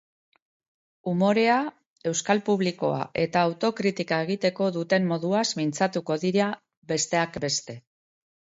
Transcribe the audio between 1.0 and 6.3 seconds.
Umorea, euskal publikoa eta autokritika egiteko dutenmoduaz mintzatuko